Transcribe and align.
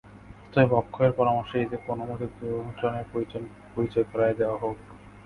অতএব 0.45 0.69
অক্ষয়ের 0.73 1.13
পরামর্শ 1.15 1.51
এই 1.55 1.67
যে, 1.71 1.77
কোনোমতে 1.87 2.25
দুজনের 2.35 3.05
পরিচয় 3.73 4.05
করাইয়া 4.11 4.37
দেওয়া 4.39 4.57
হউক। 4.61 4.77